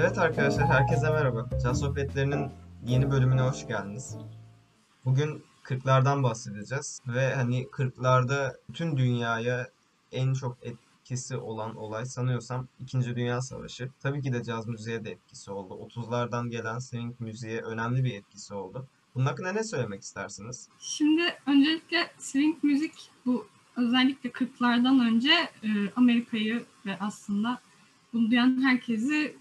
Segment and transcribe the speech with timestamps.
[0.00, 1.48] Evet arkadaşlar, herkese merhaba.
[1.62, 2.50] Can Sohbetlerinin
[2.86, 4.16] yeni bölümüne hoş geldiniz.
[5.04, 9.68] Bugün 40'lardan bahsedeceğiz ve hani 40'larda bütün dünyaya
[10.12, 13.16] en çok etkisi olan olay sanıyorsam 2.
[13.16, 13.90] Dünya Savaşı.
[14.00, 15.88] Tabii ki de caz müziğe de etkisi oldu.
[15.88, 18.86] 30'lardan gelen swing müziğe önemli bir etkisi oldu.
[19.14, 20.68] Bunun hakkında ne söylemek istersiniz?
[20.80, 23.46] Şimdi öncelikle swing müzik bu
[23.76, 27.60] özellikle 40'lardan önce e, Amerika'yı ve aslında
[28.12, 29.36] bunu duyan herkesi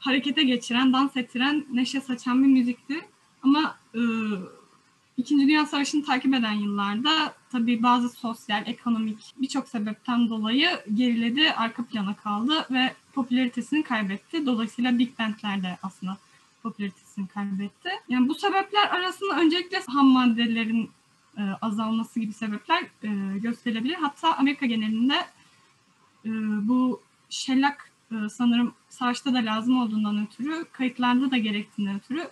[0.00, 3.00] harekete geçiren, dans ettiren, neşe saçan bir müzikti.
[3.42, 4.00] Ama e,
[5.20, 11.84] İkinci Dünya Savaşı'nı takip eden yıllarda tabii bazı sosyal, ekonomik birçok sebepten dolayı geriledi, arka
[11.84, 14.46] plana kaldı ve popülaritesini kaybetti.
[14.46, 16.16] Dolayısıyla big bandler de aslında
[16.62, 17.90] popülaritesini kaybetti.
[18.08, 20.90] Yani bu sebepler arasında öncelikle ham maddelerin
[21.38, 23.94] e, azalması gibi sebepler e, gösterilebilir.
[23.94, 25.14] Hatta Amerika genelinde
[26.24, 26.30] e,
[26.68, 27.89] bu şellak
[28.30, 32.28] sanırım savaşta da lazım olduğundan ötürü, kayıtlarda da gerektiğinden ötürü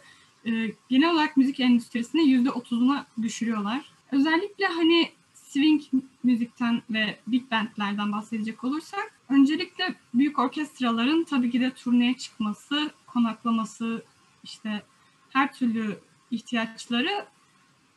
[0.47, 3.85] e, genel olarak müzik endüstrisini yüzde otuzuna düşürüyorlar.
[4.12, 5.83] Özellikle hani swing
[6.25, 14.03] müzikten ve big bandlerden bahsedecek olursak öncelikle büyük orkestraların tabii ki de turneye çıkması, konaklaması,
[14.45, 14.83] işte
[15.31, 15.98] her türlü
[16.31, 17.27] ihtiyaçları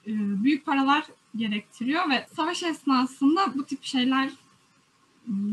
[0.08, 0.12] e,
[0.44, 4.30] büyük paralar gerektiriyor ve savaş esnasında bu tip şeyler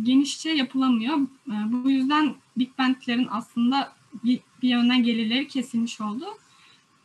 [0.02, 1.19] genişçe yapılamıyor.
[1.48, 3.92] E, bu yüzden big bandlerin aslında
[4.24, 6.24] bir, bir yönden gelirleri kesilmiş oldu.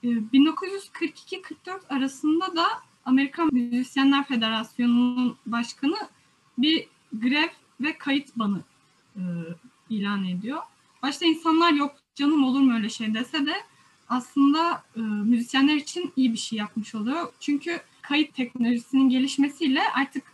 [0.03, 2.65] 1942-44 e, arasında da
[3.05, 5.95] Amerikan Müzisyenler Federasyonu'nun başkanı
[6.57, 7.49] bir grev
[7.81, 8.61] ve kayıt banı
[9.15, 9.21] e,
[9.89, 10.59] ilan ediyor.
[11.01, 13.53] Başta insanlar yok canım olur mu öyle şey dese de
[14.09, 17.33] aslında e, müzisyenler için iyi bir şey yapmış oluyor.
[17.39, 20.32] Çünkü kayıt teknolojisinin gelişmesiyle artık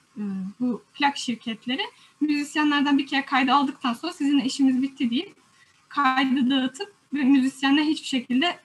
[0.59, 1.81] bu plak şirketleri
[2.21, 5.33] müzisyenlerden bir kere kaydı aldıktan sonra sizin işimiz bitti değil.
[5.89, 8.59] Kaydı dağıtıp ve müzisyenler hiçbir şekilde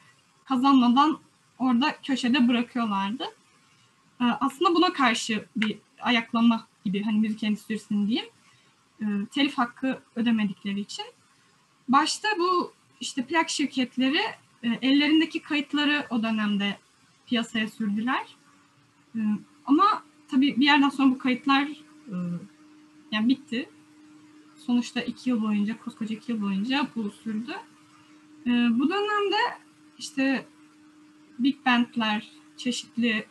[0.44, 1.18] kazanmadan
[1.58, 3.24] orada köşede bırakıyorlardı.
[4.20, 8.30] E, aslında buna karşı bir ayaklama gibi hani müzik endüstrisinin diyeyim.
[9.00, 11.04] E, telif hakkı ödemedikleri için.
[11.88, 14.20] Başta bu işte plak şirketleri
[14.62, 16.78] e, ellerindeki kayıtları o dönemde
[17.26, 18.36] piyasaya sürdüler.
[19.16, 19.20] E,
[19.66, 21.62] ama tabii bir yerden sonra bu kayıtlar
[22.08, 22.14] e,
[23.12, 23.68] yani bitti.
[24.56, 27.52] Sonuçta iki yıl boyunca, koskoca iki yıl boyunca bu sürdü.
[28.46, 29.36] E, bu dönemde
[29.98, 30.46] işte
[31.38, 33.26] big bandler, çeşitli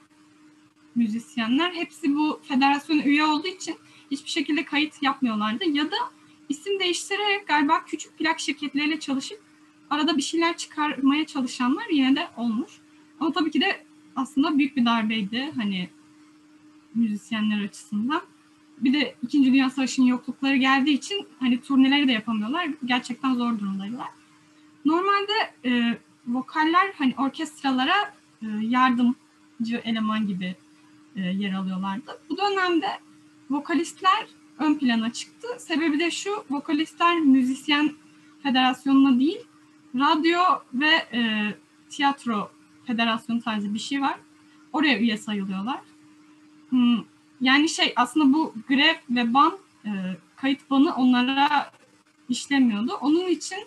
[0.96, 3.76] müzisyenler hepsi bu federasyona üye olduğu için
[4.12, 5.64] hiçbir şekilde kayıt yapmıyorlardı.
[5.70, 5.96] Ya da
[6.50, 9.42] isim değiştirerek galiba küçük plak şirketleriyle çalışıp
[9.90, 12.72] arada bir şeyler çıkarmaya çalışanlar yine de olmuş.
[13.20, 13.84] Ama tabii ki de
[14.16, 15.90] aslında büyük bir darbeydi hani
[16.96, 18.22] müzisyenler açısından.
[18.78, 22.70] Bir de İkinci Dünya Savaşı'nın yoklukları geldiği için hani turneleri de yapamıyorlar.
[22.86, 24.08] Gerçekten zor durumdaydılar.
[24.86, 25.32] Normalde
[25.66, 30.56] e, vokaller hani orkestralara e, yardımcı eleman gibi
[31.16, 32.22] e, yer alıyorlardı.
[32.30, 32.88] Bu dönemde
[33.50, 34.28] vokalistler
[34.60, 35.48] ön plana çıktı.
[35.58, 37.92] Sebebi de şu, vokalistler müzisyen
[38.44, 39.40] federasyonuna değil,
[39.96, 40.42] radyo
[40.74, 41.54] ve e,
[41.90, 42.52] tiyatro
[42.86, 44.16] federasyon tarzı bir şey var.
[44.74, 45.80] Oraya üye sayılıyorlar.
[46.74, 47.04] Hmm,
[47.42, 49.90] yani şey aslında bu grev ve ban e,
[50.36, 51.72] kayıt banı onlara
[52.30, 52.94] işlemiyordu.
[53.02, 53.58] Onun için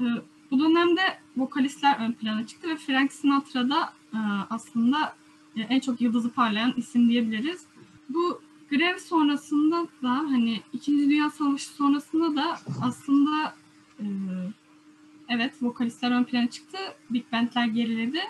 [0.00, 0.04] e,
[0.50, 1.00] bu dönemde
[1.36, 4.18] vokalistler ön plana çıktı ve Frank Sinatra da e,
[4.50, 5.16] aslında
[5.56, 7.66] e, en çok yıldızı parlayan isim diyebiliriz.
[8.08, 13.54] Bu grev sonrasında da hani İkinci Dünya Savaşı sonrasında da aslında
[14.00, 14.04] e,
[15.28, 16.78] evet vokalistler ön plana çıktı.
[17.10, 18.20] Big bandler geriledi.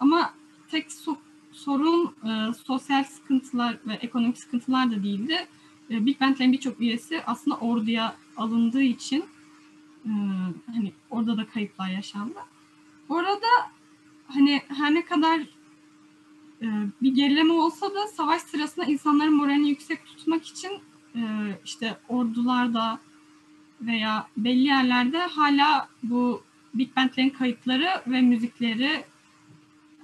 [0.00, 0.34] Ama
[0.70, 1.23] tek so-
[1.54, 5.46] sorun e, sosyal sıkıntılar ve ekonomik sıkıntılar da değildi.
[5.90, 9.24] E, Big bandlerin birçok üyesi aslında orduya alındığı için
[10.04, 10.10] e,
[10.74, 12.38] hani orada da kayıplar yaşandı.
[13.08, 13.46] Bu arada
[14.26, 15.40] hani her ne kadar
[16.62, 16.66] e,
[17.02, 20.72] bir gerileme olsa da savaş sırasında insanların moralini yüksek tutmak için
[21.16, 21.22] e,
[21.64, 22.98] işte ordularda
[23.80, 26.42] veya belli yerlerde hala bu
[26.74, 29.04] Big Band'lerin kayıtları ve müzikleri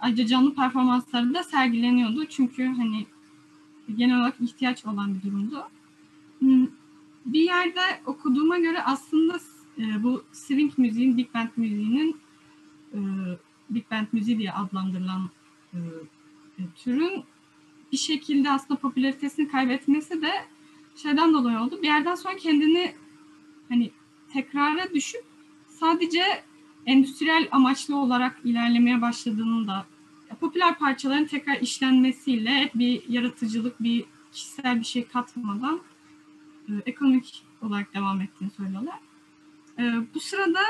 [0.01, 2.27] ayrıca canlı performansları da sergileniyordu.
[2.27, 3.07] Çünkü hani
[3.97, 5.69] genel olarak ihtiyaç olan bir durumdu.
[6.39, 6.67] Hmm,
[7.27, 9.41] bir yerde okuduğuma göre aslında
[9.79, 12.17] e, bu swing müziğin, Big Band müziğinin
[12.95, 12.99] e,
[13.71, 15.31] Big Band müziği diye adlandırılan
[15.75, 15.79] e,
[16.77, 17.25] türün
[17.93, 20.31] bir şekilde aslında popülaritesini kaybetmesi de
[20.97, 21.79] şeyden dolayı oldu.
[21.83, 22.95] Bir yerden sonra kendini
[23.69, 23.91] hani
[24.33, 25.25] tekrara düşüp
[25.69, 26.23] sadece
[26.87, 29.87] endüstriyel amaçlı olarak ilerlemeye başladığını da
[30.41, 35.81] popüler parçaların tekrar işlenmesiyle bir yaratıcılık, bir kişisel bir şey katmadan
[36.69, 38.99] e, ekonomik olarak devam ettiğini söylüyorlar.
[39.79, 40.61] E, bu sırada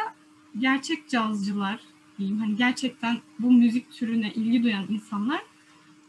[0.58, 1.80] gerçek cazcılar
[2.18, 5.40] diyeyim hani gerçekten bu müzik türüne ilgi duyan insanlar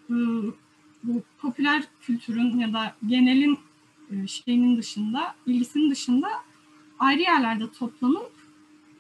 [0.10, 0.16] e,
[1.04, 3.60] bu popüler kültürün ya da genelin
[4.12, 6.28] e, şeyinin dışında, ilgisinin dışında
[7.00, 8.32] ayrı yerlerde toplanıp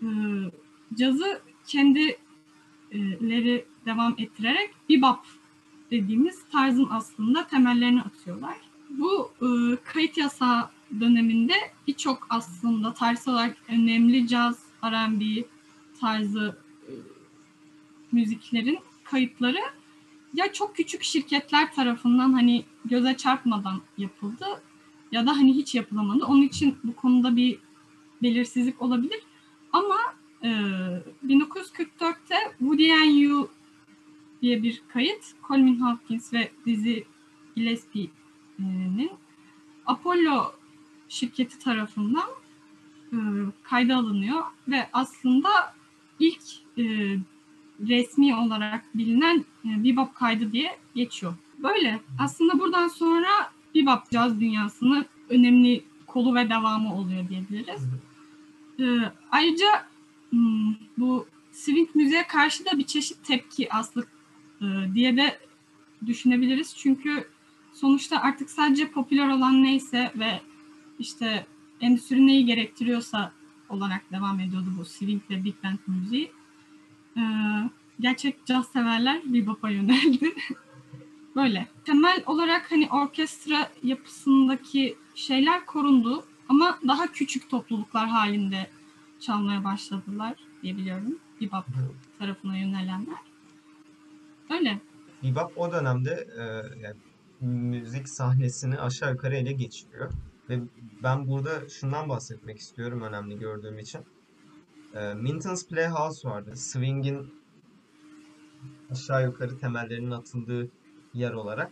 [0.01, 0.07] e,
[0.95, 5.19] cazı kendileri devam ettirerek bebop
[5.91, 8.57] dediğimiz tarzın aslında temellerini atıyorlar.
[8.89, 9.47] Bu e,
[9.83, 11.53] kayıt yasağı döneminde
[11.87, 15.45] birçok aslında tarihsel olarak önemli caz, R&B
[15.99, 16.57] tarzı
[16.87, 16.91] e,
[18.11, 19.59] müziklerin kayıtları
[20.33, 24.45] ya çok küçük şirketler tarafından hani göze çarpmadan yapıldı
[25.11, 26.25] ya da hani hiç yapılamadı.
[26.25, 27.59] Onun için bu konuda bir
[28.23, 29.19] belirsizlik olabilir.
[29.73, 29.97] Ama
[30.43, 30.49] e,
[31.27, 33.49] 1944'te Woody and You
[34.41, 36.99] diye bir kayıt Coleman Hawkins ve Dizzy
[37.55, 39.11] Gillespie'nin
[39.85, 40.51] Apollo
[41.09, 42.29] şirketi tarafından
[43.13, 43.17] e,
[43.63, 45.49] kayda alınıyor ve aslında
[46.19, 46.41] ilk
[46.77, 46.83] e,
[47.87, 51.33] resmi olarak bilinen e, bebop kaydı diye geçiyor.
[51.57, 51.99] Böyle.
[52.19, 53.27] Aslında buradan sonra
[53.75, 57.81] bebop caz dünyasının önemli kolu ve devamı oluyor diyebiliriz.
[58.79, 59.90] E, ayrıca
[60.97, 64.05] bu swing müziğe karşı da bir çeşit tepki aslında
[64.61, 65.39] e, diye de
[66.05, 66.75] düşünebiliriz.
[66.77, 67.27] Çünkü
[67.73, 70.41] sonuçta artık sadece popüler olan neyse ve
[70.99, 71.45] işte
[71.81, 73.31] endüstri neyi gerektiriyorsa
[73.69, 76.31] olarak devam ediyordu bu swing ve big band müziği.
[77.17, 77.21] Ee,
[77.99, 80.33] gerçek caz severler bebop'a yöneldi.
[81.35, 81.67] Böyle.
[81.85, 88.69] Temel olarak hani orkestra yapısındaki şeyler korundu ama daha küçük topluluklar halinde
[89.21, 91.19] çalmaya başladılar diyebiliyorum.
[91.41, 91.65] Bebop
[92.19, 93.19] tarafına yönelenler.
[94.49, 94.81] Öyle.
[95.23, 96.43] Bebop o dönemde e,
[96.79, 96.95] yani
[97.41, 100.11] müzik sahnesini aşağı yukarı ele geçiriyor.
[100.49, 100.59] Ve
[101.03, 104.01] ben burada şundan bahsetmek istiyorum önemli gördüğüm için.
[104.95, 106.55] E, Minton's Playhouse vardı.
[106.55, 107.33] Swing'in
[108.91, 110.69] aşağı yukarı temellerinin atıldığı
[111.13, 111.71] yer olarak.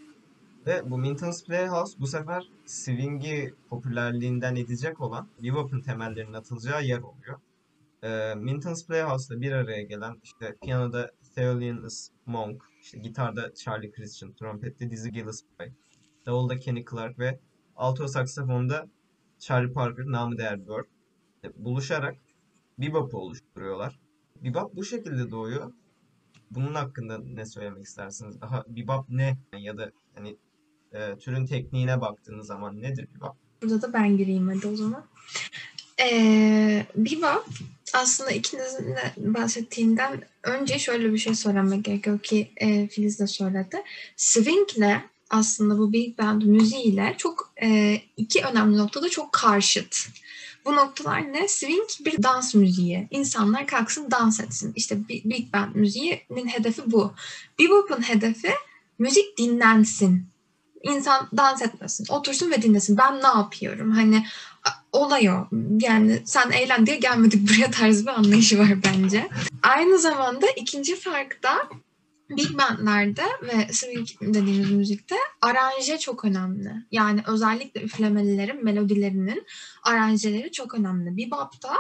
[0.66, 7.40] Ve bu Minton's Playhouse bu sefer swing'i popülerliğinden edecek olan bebop'un temellerinin atılacağı yer oluyor.
[8.04, 14.92] E, Minton's Playhouse'da bir araya gelen işte piyanoda Thelonious Monk, işte gitarda Charlie Christian, trompette
[14.92, 15.74] Dizzy Gillespie,
[16.26, 17.40] davulda Kenny Clark ve
[17.76, 18.88] alto saksafonda
[19.40, 20.86] Charlie Parker, namı değer Bird
[21.44, 22.16] e, buluşarak
[22.78, 24.00] bebop'u oluşturuyorlar.
[24.44, 25.74] Bebop bu şekilde doğuyor.
[26.52, 28.42] Bunun hakkında ne söylemek istersiniz?
[28.42, 29.38] Daha bebop ne?
[29.58, 30.38] Ya da hani
[30.94, 33.36] e, türün tekniğine baktığınız zaman nedir bebop?
[33.62, 35.06] Burada da ben gireyim hadi o zaman.
[36.02, 37.46] Ee, bebop
[37.94, 43.84] aslında ikinizin de bahsettiğinden önce şöyle bir şey söylemek gerekiyor ki e, Filiz de söyledi.
[44.16, 50.10] Swing'le aslında bu big band müziğiyle çok e, iki önemli noktada çok karşıt.
[50.66, 51.48] Bu noktalar ne?
[51.48, 53.08] Swing bir dans müziği.
[53.12, 54.74] İnsanlar kalksın dans etsin.
[54.76, 57.14] İşte big band müziğinin hedefi bu.
[57.60, 58.52] Bebop'un hedefi
[59.00, 60.26] müzik dinlensin.
[60.84, 62.98] İnsan dans etmesin, otursun ve dinlesin.
[62.98, 63.92] Ben ne yapıyorum?
[63.92, 64.26] Hani
[64.92, 65.48] olay o.
[65.82, 69.30] Yani sen eğlen diye gelmedik buraya tarzı bir anlayışı var bence.
[69.64, 71.70] Aynı zamanda ikinci fark da
[72.30, 76.72] Big bandlerde ve swing dediğimiz müzikte aranje çok önemli.
[76.92, 79.46] Yani özellikle üflemelilerin, melodilerinin
[79.84, 81.18] aranjeleri çok önemli.
[81.18, 81.78] Bebop'ta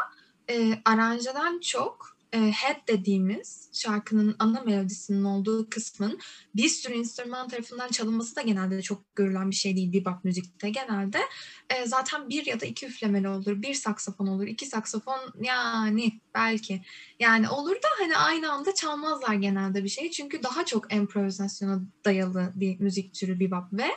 [0.49, 6.19] e, aranjeden çok e, head dediğimiz şarkının ana melodisinin olduğu kısmın
[6.55, 10.69] bir sürü enstrüman tarafından çalınması da genelde çok görülen bir şey değil bebop müzikte.
[10.69, 11.19] Genelde
[11.69, 13.61] e, zaten bir ya da iki üflemeli olur.
[13.61, 16.81] Bir saksafon olur, iki saksafon yani belki.
[17.19, 20.11] Yani olur da hani aynı anda çalmazlar genelde bir şey.
[20.11, 23.87] Çünkü daha çok improvizasyona dayalı bir müzik türü bebop ve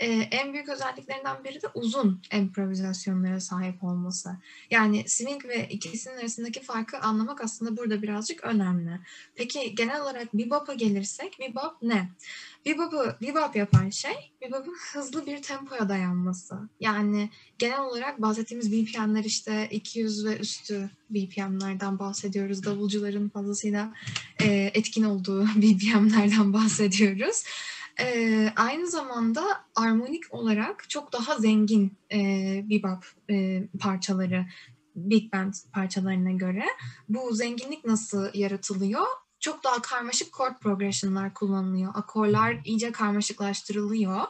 [0.00, 4.30] e, en büyük özelliklerinden biri de uzun improvizasyonlara sahip olması.
[4.70, 9.00] Yani swing ve ikisinin arasındaki farkı anlamak aslında burada birazcık önemli.
[9.34, 12.08] Peki genel olarak bebop'a gelirsek bebop ne?
[12.66, 16.54] Bebop'u bebop yapan şey bebop'un hızlı bir tempoya dayanması.
[16.80, 22.64] Yani genel olarak bahsettiğimiz BPM'ler işte 200 ve üstü BPM'lerden bahsediyoruz.
[22.64, 23.94] Davulcuların fazlasıyla
[24.42, 27.44] e, etkin olduğu BPM'lerden bahsediyoruz.
[28.00, 29.42] E, aynı zamanda
[29.74, 32.18] armonik olarak çok daha zengin e,
[32.70, 34.46] bebop e, parçaları
[34.96, 36.64] big band parçalarına göre.
[37.08, 39.06] Bu zenginlik nasıl yaratılıyor?
[39.40, 41.92] Çok daha karmaşık chord progression'lar kullanılıyor.
[41.94, 44.20] Akorlar iyice karmaşıklaştırılıyor.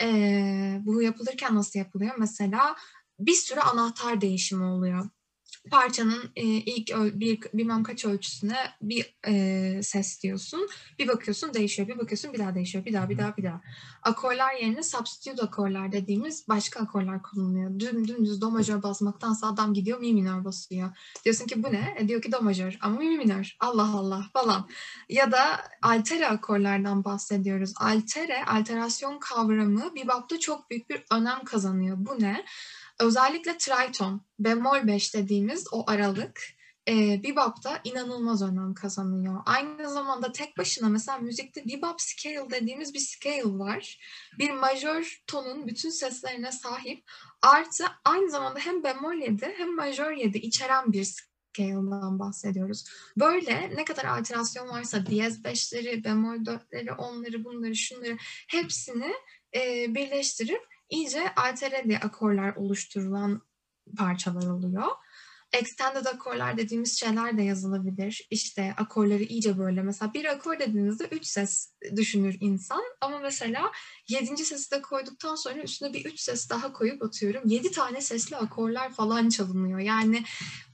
[0.00, 2.14] E, bu yapılırken nasıl yapılıyor?
[2.18, 2.76] Mesela
[3.18, 5.08] bir sürü anahtar değişimi oluyor
[5.70, 10.68] parçanın e, ilk bir bilmem kaç ölçüsüne bir e, ses diyorsun.
[10.98, 13.60] Bir bakıyorsun değişiyor, bir bakıyorsun bir daha değişiyor, bir daha, bir daha, bir daha.
[14.02, 17.78] Akorlar yerine substitute akorlar dediğimiz başka akorlar kullanılıyor.
[17.78, 20.96] Düm, dümdüz do majör basmaktansa adam gidiyor mi minör basıyor.
[21.24, 21.94] Diyorsun ki bu ne?
[21.98, 23.56] E, diyor ki do majör ama mi minör.
[23.60, 24.68] Allah Allah falan.
[25.08, 27.72] Ya da altere akorlardan bahsediyoruz.
[27.76, 31.96] Altere, alterasyon kavramı bebop'ta çok büyük bir önem kazanıyor.
[31.98, 32.44] Bu ne?
[33.02, 36.40] Özellikle triton, bemol 5 dediğimiz o aralık
[36.88, 39.42] e, bebop'ta inanılmaz önem kazanıyor.
[39.46, 43.98] Aynı zamanda tek başına mesela müzikte bebop scale dediğimiz bir scale var.
[44.38, 47.10] Bir majör tonun bütün seslerine sahip
[47.42, 52.84] artı aynı zamanda hem bemol 7 hem majör 7 içeren bir scale'dan bahsediyoruz.
[53.16, 58.16] Böyle ne kadar alterasyon varsa diyez 5'leri, bemol 4'leri, onları, bunları, şunları
[58.48, 59.12] hepsini
[59.54, 63.42] e, birleştirip iyice altereli akorlar oluşturulan
[63.98, 64.88] parçalar oluyor.
[65.52, 68.26] Extended akorlar dediğimiz şeyler de yazılabilir.
[68.30, 73.72] İşte akorları iyice böyle mesela bir akor dediğinizde üç ses düşünür insan ama mesela
[74.08, 77.42] yedinci sesi de koyduktan sonra üstüne bir üç ses daha koyup atıyorum.
[77.46, 79.78] Yedi tane sesli akorlar falan çalınıyor.
[79.78, 80.24] Yani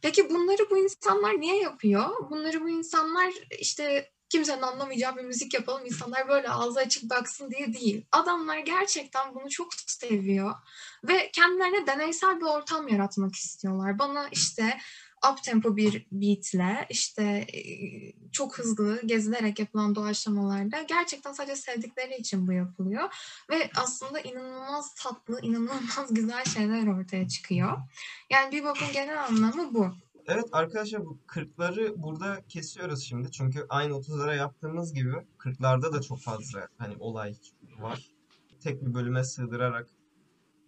[0.03, 2.31] peki bunları bu insanlar niye yapıyor?
[2.31, 7.75] Bunları bu insanlar işte kimsenin anlamayacağı bir müzik yapalım insanlar böyle ağzı açık baksın diye
[7.75, 8.05] değil.
[8.13, 10.55] Adamlar gerçekten bunu çok seviyor
[11.05, 13.99] ve kendilerine deneysel bir ortam yaratmak istiyorlar.
[13.99, 14.79] Bana işte
[15.31, 17.23] up tempo bir beatle işte
[17.55, 17.61] e,
[18.33, 23.15] çok hızlı gezilerek yapılan doğaçlamalarda gerçekten sadece sevdikleri için bu yapılıyor
[23.51, 27.79] ve aslında inanılmaz tatlı, inanılmaz güzel şeyler ortaya çıkıyor.
[28.31, 29.95] Yani bebop'un genel anlamı bu.
[30.31, 33.31] Evet arkadaşlar bu 40'ları burada kesiyoruz şimdi.
[33.31, 37.35] Çünkü aynı 30'lara yaptığımız gibi 40'larda da çok fazla hani olay
[37.79, 38.13] var.
[38.61, 39.89] Tek bir bölüme sığdırarak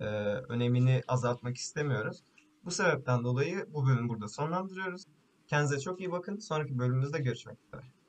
[0.01, 0.05] e,
[0.49, 2.23] önemini azaltmak istemiyoruz.
[2.65, 5.07] Bu sebepten dolayı bu bölümü burada sonlandırıyoruz.
[5.47, 6.39] Kendinize çok iyi bakın.
[6.39, 8.00] Sonraki bölümümüzde görüşmek üzere.